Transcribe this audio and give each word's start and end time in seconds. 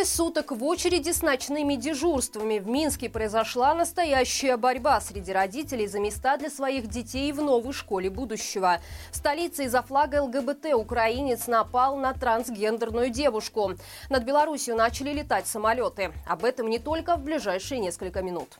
Трое 0.00 0.12
суток 0.12 0.52
в 0.52 0.64
очереди 0.64 1.10
с 1.10 1.20
ночными 1.20 1.74
дежурствами. 1.74 2.58
В 2.58 2.66
Минске 2.66 3.10
произошла 3.10 3.74
настоящая 3.74 4.56
борьба 4.56 4.98
среди 5.02 5.30
родителей 5.30 5.86
за 5.86 6.00
места 6.00 6.38
для 6.38 6.48
своих 6.48 6.86
детей 6.86 7.30
в 7.32 7.42
новой 7.42 7.74
школе 7.74 8.08
будущего. 8.08 8.80
В 9.10 9.16
столице 9.16 9.64
из-за 9.64 9.82
флага 9.82 10.22
ЛГБТ 10.22 10.72
украинец 10.72 11.48
напал 11.48 11.98
на 11.98 12.14
трансгендерную 12.14 13.10
девушку. 13.10 13.74
Над 14.08 14.24
Беларусью 14.24 14.74
начали 14.74 15.12
летать 15.12 15.46
самолеты. 15.46 16.12
Об 16.26 16.46
этом 16.46 16.70
не 16.70 16.78
только 16.78 17.16
в 17.16 17.22
ближайшие 17.22 17.78
несколько 17.78 18.22
минут. 18.22 18.58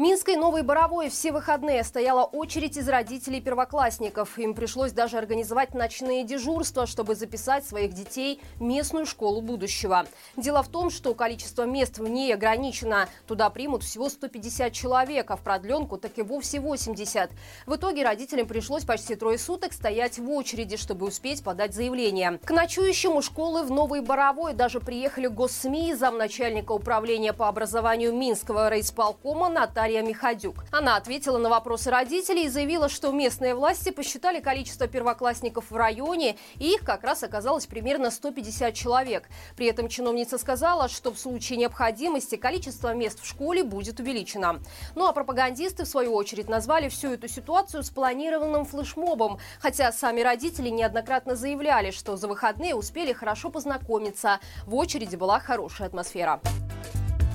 Минской 0.00 0.36
Новой 0.36 0.62
Боровой 0.62 1.10
все 1.10 1.30
выходные 1.30 1.84
стояла 1.84 2.24
очередь 2.24 2.78
из 2.78 2.88
родителей 2.88 3.42
первоклассников. 3.42 4.38
Им 4.38 4.54
пришлось 4.54 4.92
даже 4.92 5.18
организовать 5.18 5.74
ночные 5.74 6.24
дежурства, 6.24 6.86
чтобы 6.86 7.14
записать 7.14 7.66
своих 7.66 7.92
детей 7.92 8.40
в 8.54 8.62
местную 8.62 9.04
школу 9.04 9.42
будущего. 9.42 10.06
Дело 10.38 10.62
в 10.62 10.68
том, 10.68 10.88
что 10.88 11.12
количество 11.12 11.64
мест 11.64 11.98
в 11.98 12.08
ней 12.08 12.32
ограничено. 12.32 13.10
Туда 13.26 13.50
примут 13.50 13.82
всего 13.82 14.08
150 14.08 14.72
человек, 14.72 15.30
а 15.30 15.36
в 15.36 15.42
продленку 15.42 15.98
так 15.98 16.16
и 16.16 16.22
вовсе 16.22 16.60
80. 16.60 17.30
В 17.66 17.76
итоге 17.76 18.02
родителям 18.02 18.46
пришлось 18.46 18.86
почти 18.86 19.16
трое 19.16 19.36
суток 19.36 19.74
стоять 19.74 20.18
в 20.18 20.30
очереди, 20.30 20.78
чтобы 20.78 21.08
успеть 21.08 21.44
подать 21.44 21.74
заявление. 21.74 22.40
К 22.42 22.52
ночующему 22.52 23.20
школы 23.20 23.64
в 23.64 23.70
Новой 23.70 24.00
Боровой 24.00 24.54
даже 24.54 24.80
приехали 24.80 25.26
госсми 25.26 25.90
и 25.90 25.94
замначальника 25.94 26.72
управления 26.72 27.34
по 27.34 27.48
образованию 27.48 28.14
Минского 28.14 28.70
райисполкома 28.70 29.50
Наталья 29.50 29.89
Дарья 29.90 30.02
Миходюк. 30.02 30.64
Она 30.70 30.94
ответила 30.94 31.36
на 31.36 31.48
вопросы 31.48 31.90
родителей 31.90 32.44
и 32.44 32.48
заявила, 32.48 32.88
что 32.88 33.10
местные 33.10 33.56
власти 33.56 33.90
посчитали 33.90 34.38
количество 34.38 34.86
первоклассников 34.86 35.68
в 35.68 35.76
районе, 35.76 36.36
и 36.60 36.74
их 36.74 36.82
как 36.82 37.02
раз 37.02 37.24
оказалось 37.24 37.66
примерно 37.66 38.12
150 38.12 38.72
человек. 38.72 39.28
При 39.56 39.66
этом 39.66 39.88
чиновница 39.88 40.38
сказала, 40.38 40.88
что 40.88 41.12
в 41.12 41.18
случае 41.18 41.58
необходимости 41.58 42.36
количество 42.36 42.94
мест 42.94 43.20
в 43.20 43.26
школе 43.26 43.64
будет 43.64 43.98
увеличено. 43.98 44.60
Ну 44.94 45.08
а 45.08 45.12
пропагандисты, 45.12 45.82
в 45.82 45.88
свою 45.88 46.14
очередь, 46.14 46.48
назвали 46.48 46.88
всю 46.88 47.08
эту 47.14 47.26
ситуацию 47.26 47.82
спланированным 47.82 48.66
флешмобом, 48.66 49.40
хотя 49.58 49.90
сами 49.90 50.20
родители 50.20 50.68
неоднократно 50.68 51.34
заявляли, 51.34 51.90
что 51.90 52.16
за 52.16 52.28
выходные 52.28 52.76
успели 52.76 53.12
хорошо 53.12 53.50
познакомиться. 53.50 54.38
В 54.66 54.76
очереди 54.76 55.16
была 55.16 55.40
хорошая 55.40 55.88
атмосфера. 55.88 56.40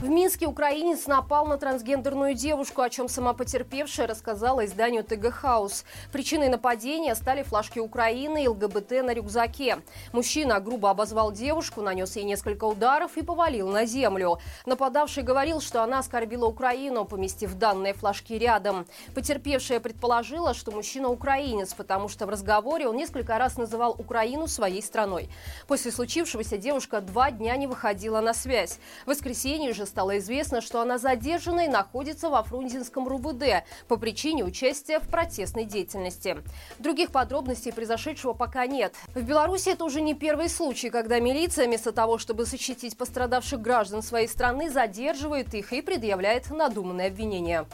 В 0.01 0.09
Минске 0.09 0.45
украинец 0.45 1.07
напал 1.07 1.47
на 1.47 1.57
трансгендерную 1.57 2.35
девушку, 2.35 2.81
о 2.81 2.89
чем 2.89 3.07
сама 3.07 3.33
потерпевшая 3.33 4.07
рассказала 4.07 4.65
изданию 4.65 5.05
ТГ 5.05 5.31
«Хаус». 5.31 5.85
Причиной 6.11 6.49
нападения 6.49 7.15
стали 7.15 7.43
флажки 7.43 7.79
Украины 7.79 8.43
и 8.43 8.47
ЛГБТ 8.47 8.91
на 9.03 9.13
рюкзаке. 9.13 9.79
Мужчина 10.11 10.59
грубо 10.59 10.89
обозвал 10.89 11.31
девушку, 11.31 11.81
нанес 11.81 12.13
ей 12.17 12.25
несколько 12.25 12.65
ударов 12.65 13.15
и 13.15 13.23
повалил 13.23 13.69
на 13.69 13.85
землю. 13.85 14.39
Нападавший 14.65 15.23
говорил, 15.23 15.61
что 15.61 15.81
она 15.81 15.99
оскорбила 15.99 16.45
Украину, 16.45 17.05
поместив 17.05 17.53
данные 17.55 17.93
флажки 17.93 18.37
рядом. 18.37 18.85
Потерпевшая 19.15 19.79
предположила, 19.79 20.53
что 20.53 20.71
мужчина 20.71 21.07
украинец, 21.07 21.73
потому 21.73 22.09
что 22.09 22.25
в 22.25 22.29
разговоре 22.29 22.89
он 22.89 22.97
несколько 22.97 23.37
раз 23.37 23.57
называл 23.57 23.95
Украину 23.97 24.47
своей 24.47 24.83
страной. 24.83 25.29
После 25.67 25.91
случившегося 25.91 26.57
девушка 26.57 26.99
два 26.99 27.31
дня 27.31 27.55
не 27.55 27.65
выходила 27.65 28.19
на 28.19 28.33
связь. 28.33 28.77
В 29.05 29.09
воскресенье 29.11 29.73
же 29.73 29.84
стало 29.85 30.17
известно, 30.19 30.61
что 30.61 30.81
она 30.81 30.97
задержана 30.97 31.61
и 31.61 31.67
находится 31.67 32.29
во 32.29 32.43
Фрунзенском 32.43 33.07
РУВД 33.07 33.63
по 33.87 33.97
причине 33.97 34.43
участия 34.43 34.99
в 34.99 35.07
протестной 35.07 35.65
деятельности. 35.65 36.37
Других 36.79 37.11
подробностей 37.11 37.73
произошедшего 37.73 38.33
пока 38.33 38.65
нет. 38.65 38.93
В 39.13 39.21
Беларуси 39.21 39.69
это 39.69 39.85
уже 39.85 40.01
не 40.01 40.13
первый 40.13 40.49
случай, 40.49 40.89
когда 40.89 41.19
милиция 41.19 41.67
вместо 41.67 41.91
того, 41.91 42.17
чтобы 42.17 42.45
защитить 42.45 42.97
пострадавших 42.97 43.61
граждан 43.61 44.01
своей 44.01 44.27
страны, 44.27 44.69
задерживает 44.69 45.53
их 45.53 45.73
и 45.73 45.81
предъявляет 45.81 46.49
надуманные 46.49 47.07
обвинения. 47.07 47.65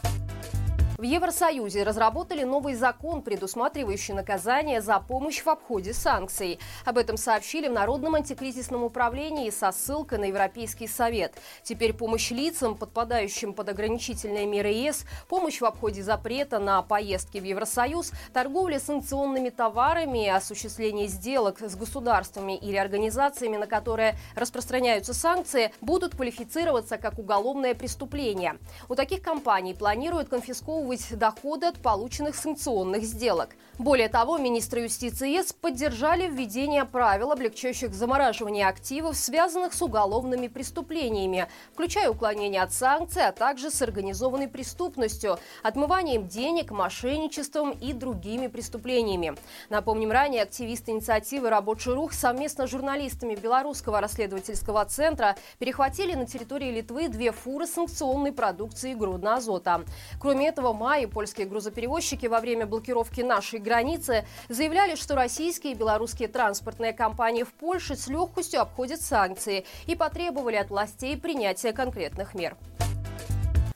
В 1.01 1.03
Евросоюзе 1.03 1.81
разработали 1.81 2.43
новый 2.43 2.75
закон, 2.75 3.23
предусматривающий 3.23 4.13
наказание 4.13 4.83
за 4.83 4.99
помощь 4.99 5.41
в 5.41 5.49
обходе 5.49 5.95
санкций. 5.95 6.59
Об 6.85 6.99
этом 6.99 7.17
сообщили 7.17 7.67
в 7.67 7.71
Народном 7.71 8.13
антикризисном 8.13 8.83
управлении 8.83 9.49
со 9.49 9.71
ссылкой 9.71 10.19
на 10.19 10.25
Европейский 10.25 10.85
совет. 10.85 11.33
Теперь 11.63 11.93
помощь 11.93 12.29
лицам, 12.29 12.77
подпадающим 12.77 13.55
под 13.55 13.69
ограничительные 13.69 14.45
меры 14.45 14.69
ЕС, 14.69 15.05
помощь 15.27 15.59
в 15.59 15.65
обходе 15.65 16.03
запрета 16.03 16.59
на 16.59 16.83
поездки 16.83 17.39
в 17.39 17.45
Евросоюз, 17.45 18.11
торговля 18.31 18.79
санкционными 18.79 19.49
товарами, 19.49 20.27
осуществление 20.27 21.07
сделок 21.07 21.61
с 21.61 21.75
государствами 21.75 22.55
или 22.55 22.77
организациями, 22.77 23.57
на 23.57 23.65
которые 23.65 24.17
распространяются 24.35 25.15
санкции, 25.15 25.73
будут 25.81 26.15
квалифицироваться 26.15 26.99
как 26.99 27.17
уголовное 27.17 27.73
преступление. 27.73 28.59
У 28.87 28.93
таких 28.93 29.23
компаний 29.23 29.73
планируют 29.73 30.29
конфисковывать 30.29 30.90
требовать 30.91 31.17
доходы 31.17 31.67
от 31.67 31.81
полученных 31.81 32.35
санкционных 32.35 33.03
сделок. 33.03 33.49
Более 33.77 34.09
того, 34.09 34.37
министры 34.37 34.81
юстиции 34.81 35.37
ЕС 35.37 35.53
поддержали 35.53 36.27
введение 36.27 36.85
правил, 36.85 37.31
облегчающих 37.31 37.93
замораживание 37.93 38.67
активов, 38.67 39.15
связанных 39.15 39.73
с 39.73 39.81
уголовными 39.81 40.47
преступлениями, 40.47 41.47
включая 41.73 42.09
уклонение 42.09 42.61
от 42.61 42.73
санкций, 42.73 43.25
а 43.25 43.31
также 43.31 43.71
с 43.71 43.81
организованной 43.81 44.47
преступностью, 44.47 45.39
отмыванием 45.63 46.27
денег, 46.27 46.71
мошенничеством 46.71 47.71
и 47.71 47.93
другими 47.93 48.47
преступлениями. 48.47 49.35
Напомним, 49.69 50.11
ранее 50.11 50.43
активисты 50.43 50.91
инициативы 50.91 51.49
«Рабочий 51.49 51.91
рух» 51.91 52.13
совместно 52.13 52.67
с 52.67 52.69
журналистами 52.69 53.35
Белорусского 53.35 54.01
расследовательского 54.01 54.85
центра 54.85 55.35
перехватили 55.57 56.13
на 56.13 56.27
территории 56.27 56.71
Литвы 56.71 57.07
две 57.07 57.31
фуры 57.31 57.65
санкционной 57.65 58.31
продукции 58.31 58.93
грудного 58.93 59.37
азота. 59.37 59.81
Кроме 60.19 60.49
этого, 60.49 60.73
мае 60.81 61.07
польские 61.07 61.45
грузоперевозчики 61.45 62.25
во 62.25 62.39
время 62.39 62.65
блокировки 62.65 63.21
нашей 63.21 63.59
границы 63.59 64.25
заявляли, 64.49 64.95
что 64.95 65.15
российские 65.15 65.73
и 65.73 65.75
белорусские 65.75 66.27
транспортные 66.27 66.91
компании 66.91 67.43
в 67.43 67.53
Польше 67.53 67.95
с 67.95 68.07
легкостью 68.07 68.61
обходят 68.61 68.99
санкции 68.99 69.65
и 69.85 69.95
потребовали 69.95 70.55
от 70.55 70.71
властей 70.71 71.17
принятия 71.17 71.71
конкретных 71.71 72.33
мер. 72.33 72.57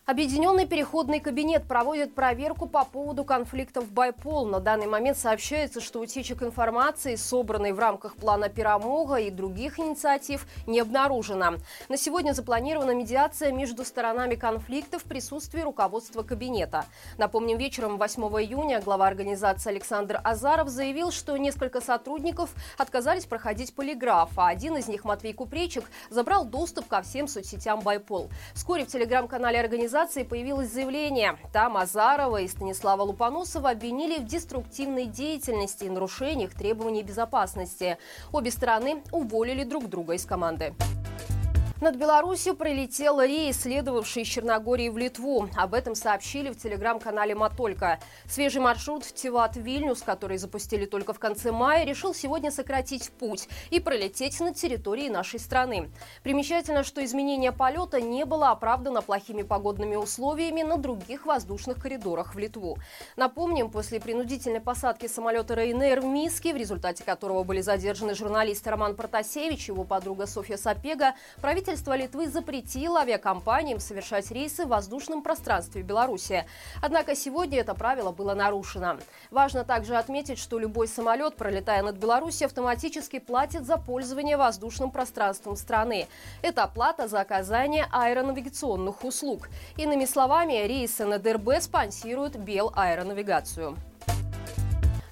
Объединенный 0.08 0.68
переходный 0.68 1.20
кабинет 1.20 1.68
проводит 1.68 2.14
проверку 2.14 2.68
по 2.68 2.86
поводу 2.86 3.24
конфликтов 3.24 3.92
Байпол. 3.92 4.46
На 4.46 4.60
данный 4.60 4.86
момент 4.86 5.18
сообщается, 5.18 5.82
что 5.82 6.00
утечек 6.00 6.44
информации, 6.44 7.16
собранной 7.16 7.72
в 7.72 7.80
рамках 7.80 8.16
плана 8.16 8.48
Пирамога 8.48 9.16
и 9.16 9.32
других 9.32 9.80
инициатив, 9.80 10.46
не 10.68 10.80
обнаружено. 10.80 11.56
На 11.90 11.98
сегодня 11.98 12.34
запланирована 12.34 12.92
медиация 12.92 13.52
между 13.52 13.84
сторонами 13.84 14.36
конфликта 14.36 15.00
в 15.00 15.06
присутствии 15.06 15.62
руководства 15.62 16.22
кабинета. 16.22 16.86
Напомним, 17.18 17.58
вечером 17.58 17.98
8 17.98 18.22
июня 18.44 18.82
глава 18.82 19.08
организации 19.08 19.72
Александр 19.72 20.22
Азаров 20.24 20.70
заявил, 20.70 21.10
что 21.10 21.36
несколько 21.36 21.82
сотрудников 21.82 22.52
отказались 22.78 23.26
проходить 23.26 23.74
полиграф, 23.74 24.30
а 24.38 24.50
один 24.50 24.78
из 24.78 24.88
них, 24.88 25.04
Матвей 25.04 25.34
Купречик, 25.34 25.86
забрал 26.12 26.46
доступ 26.46 26.88
ко 26.88 27.02
всем 27.02 27.28
соцсетям 27.28 27.80
Байпол. 27.80 28.30
Вскоре 28.54 28.86
в 28.86 28.88
телеграм-канале 28.88 29.60
организации 29.60 29.95
организации 29.96 30.24
появилось 30.24 30.72
заявление. 30.72 31.38
Там 31.54 31.78
Азарова 31.78 32.42
и 32.42 32.48
Станислава 32.50 33.04
Лупаносова 33.04 33.70
обвинили 33.70 34.20
в 34.20 34.26
деструктивной 34.26 35.06
деятельности 35.06 35.86
и 35.86 35.90
нарушениях 35.90 36.54
требований 36.54 37.02
безопасности. 37.02 37.98
Обе 38.34 38.52
стороны 38.52 39.02
уволили 39.12 39.64
друг 39.64 39.88
друга 39.88 40.14
из 40.14 40.26
команды. 40.26 40.74
Над 41.81 41.97
Беларусью 41.97 42.56
пролетел 42.56 43.19
рейс, 43.19 43.63
следовавший 43.63 44.22
из 44.22 44.30
Черногории 44.30 44.88
в 44.88 44.97
Литву. 44.97 45.50
Об 45.58 45.74
этом 45.74 45.94
сообщили 45.94 46.50
в 46.50 46.58
телеграм-канале 46.58 47.36
«Матолька». 47.36 48.00
Свежий 48.30 48.62
маршрут 48.62 49.03
в 49.03 49.13
Тиват-Вильнюс, 49.13 50.02
который 50.06 50.38
запустили 50.38 50.85
только 50.85 51.12
в 51.12 51.19
конце 51.19 51.52
мая, 51.52 51.84
решил 51.84 52.14
сегодня 52.14 52.50
сократить 52.50 53.12
путь 53.12 53.50
и 53.72 53.81
пролететь 53.81 54.40
над 54.40 54.56
территорией 54.56 55.09
нашей 55.09 55.38
страны. 55.38 55.90
Примечательно, 56.23 56.85
что 56.85 57.03
изменение 57.03 57.52
полета 57.52 58.00
не 58.00 58.23
было 58.23 58.52
оправдано 58.52 59.02
плохими 59.02 59.41
погодными 59.41 59.97
условиями 59.97 60.61
на 60.61 60.78
других 60.78 61.26
воздушных 61.26 61.82
коридорах 61.82 62.35
в 62.35 62.40
Литву. 62.40 62.78
Напомним, 63.17 63.70
после 63.70 64.00
принудительной 64.00 64.61
посадки 64.61 65.08
самолета 65.08 65.55
Ryanair 65.55 66.00
в 66.00 66.05
Миске, 66.05 66.53
в 66.53 66.58
результате 66.58 67.03
которого 67.03 67.44
были 67.44 67.59
задержаны 67.59 68.16
журналисты 68.16 68.70
Роман 68.70 68.96
Протасевич 68.96 69.67
и 69.67 69.73
его 69.73 69.84
подруга 69.84 70.26
Софья 70.26 70.55
Сапега, 70.55 71.16
правительство 71.41 71.65
правительство 71.66 71.96
Литвы 71.96 72.28
запретило 72.28 73.00
авиакомпаниям 73.00 73.79
совершать 73.79 74.29
рейсы 74.29 74.66
в 74.66 74.67
воздушном 74.67 75.23
пространстве 75.23 75.82
Беларуси. 75.82 76.46
Однако 76.79 77.16
сегодня 77.16 77.59
это 77.59 77.73
правило 77.73 78.12
было 78.12 78.35
нарушено. 78.35 78.97
Важно 79.32 79.64
также 79.64 79.96
отметить, 79.96 80.38
что 80.38 80.59
любой 80.59 80.88
самолет, 80.88 81.38
пролетая 81.38 81.82
над 81.82 81.96
Беларусью, 81.96 82.46
автоматически 82.46 83.17
платит 83.17 83.66
за 83.66 83.78
пользование 83.78 84.38
воздушным 84.38 84.91
пространством 84.91 85.56
страны. 85.56 86.08
Это 86.44 86.62
оплата 86.64 87.08
за 87.08 87.20
оказание 87.20 87.88
аэронавигационных 87.91 89.03
услуг. 89.03 89.50
Иными 89.76 90.06
словами, 90.06 90.67
рейсы 90.67 91.03
над 91.03 91.26
РБ 91.26 91.62
спонсируют 91.62 92.35
Бел 92.35 92.72
аэронавигацию. 92.76 93.76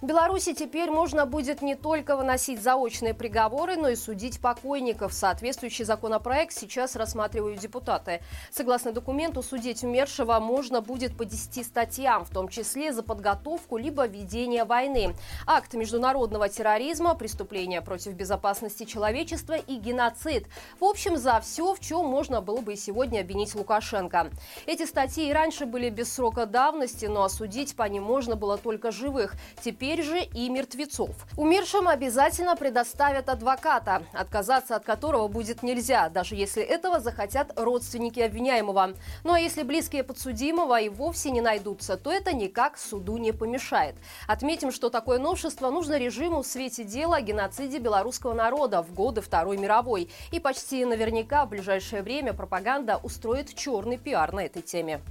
В 0.04 0.06
Беларуси 0.06 0.54
теперь 0.54 0.92
можно 0.92 1.26
будет 1.26 1.62
не 1.62 1.76
только 1.76 2.18
выносить 2.18 2.62
заочные 2.62 3.14
приговоры, 3.14 3.78
но 3.78 3.88
и 3.88 3.96
судить 3.96 4.42
покойников. 4.42 5.14
Соответствующий 5.14 5.86
законопроект 5.86 6.52
сейчас 6.52 6.98
рассматривают 6.98 7.58
депутаты. 7.60 8.20
Согласно 8.52 8.92
документу, 8.92 9.42
судить 9.42 9.82
умершего 9.82 10.38
можно 10.42 10.82
будет 10.82 11.16
по 11.16 11.24
10 11.24 11.66
статьям, 11.66 12.26
в 12.26 12.32
том 12.32 12.50
числе 12.50 12.92
за 12.92 13.02
подготовку 13.02 13.78
либо 13.78 14.06
ведение 14.06 14.66
войны, 14.66 15.16
акт 15.48 15.74
международного 15.74 16.50
терроризма, 16.50 17.16
преступления 17.16 17.82
против 17.82 18.12
безопасности 18.12 18.84
человечества 18.84 19.54
и 19.54 19.78
геноцид. 19.78 20.48
В 20.82 20.84
общем, 20.84 21.16
за 21.16 21.40
все, 21.40 21.74
в 21.74 21.80
чем 21.80 22.08
можно 22.08 22.42
было 22.42 22.60
бы 22.60 22.76
сегодня 22.76 23.22
обвинить 23.22 23.56
Лукашенко. 23.56 24.32
Эти 24.66 24.86
статьи 24.86 25.30
и 25.30 25.34
раньше 25.34 25.66
были 25.66 25.90
без 25.90 26.12
срока 26.12 26.46
давности, 26.46 27.06
но 27.06 27.24
осудить 27.24 27.78
по 27.78 27.84
ним 27.84 28.04
можно 28.04 28.36
было 28.36 28.58
только 28.58 28.92
живых. 28.92 29.36
Теперь 29.64 29.93
теперь 29.94 30.06
же 30.06 30.24
и 30.24 30.50
мертвецов. 30.50 31.12
Умершим 31.38 31.88
обязательно 31.88 32.56
предоставят 32.56 33.30
адвоката, 33.30 34.04
отказаться 34.14 34.76
от 34.76 34.86
которого 34.86 35.28
будет 35.28 35.62
нельзя, 35.62 36.10
даже 36.10 36.36
если 36.36 36.64
этого 36.64 37.00
захотят 37.00 37.54
родственники 37.56 38.20
обвиняемого. 38.20 38.94
Ну 39.24 39.34
а 39.34 39.40
если 39.40 39.64
близкие 39.64 40.04
подсудимого 40.04 40.80
и 40.80 40.90
вовсе 40.90 41.30
не 41.30 41.42
найдутся, 41.42 41.98
то 41.98 42.12
это 42.12 42.34
никак 42.34 42.78
суду 42.78 43.18
не 43.18 43.32
помешает. 43.34 43.96
Отметим, 44.28 44.72
что 44.72 44.90
такое 44.90 45.20
новшество 45.20 45.70
нужно 45.70 46.00
режиму 46.00 46.42
в 46.42 46.48
свете 46.48 46.84
дела 46.84 47.18
о 47.18 47.22
геноциде 47.22 47.78
белорусского 47.78 48.34
народа 48.34 48.82
в 48.82 48.94
годы 48.94 49.22
Второй 49.22 49.58
мировой. 49.58 50.10
И 50.32 50.40
почти 50.40 50.86
наверняка 50.86 51.46
в 51.46 51.50
ближайшее 51.50 52.02
время 52.02 52.34
пропаганда 52.34 53.00
устроит 53.04 53.54
черный 53.54 53.98
пиар 53.98 54.34
на 54.34 54.46
этой 54.46 54.64
теме. 54.64 55.02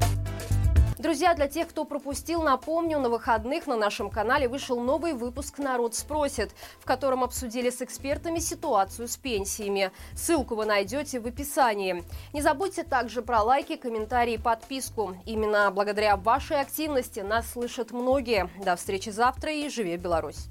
Друзья, 1.03 1.35
для 1.35 1.49
тех, 1.49 1.67
кто 1.67 1.85
пропустил, 1.85 2.43
напомню, 2.43 3.01
на 3.01 3.09
выходных 3.09 3.67
на 3.67 3.77
нашем 3.77 4.09
канале 4.09 4.47
вышел 4.47 4.79
новый 4.79 5.15
выпуск 5.15 5.59
«Народ 5.59 5.97
спросит», 5.97 6.53
в 6.79 6.85
котором 6.85 7.25
обсудили 7.25 7.71
с 7.71 7.83
экспертами 7.83 8.39
ситуацию 8.39 9.09
с 9.09 9.17
пенсиями. 9.17 9.91
Ссылку 10.15 10.55
вы 10.55 10.65
найдете 10.65 11.19
в 11.19 11.27
описании. 11.27 12.05
Не 12.33 12.41
забудьте 12.41 12.85
также 12.85 13.21
про 13.21 13.43
лайки, 13.43 13.75
комментарии 13.75 14.37
подписку. 14.37 15.17
Именно 15.27 15.73
благодаря 15.73 16.17
вашей 16.17 16.61
активности 16.61 17.19
нас 17.19 17.51
слышат 17.51 17.91
многие. 17.91 18.49
До 18.65 18.77
встречи 18.77 19.09
завтра 19.11 19.53
и 19.53 19.69
живи 19.69 19.97
Беларусь! 19.97 20.47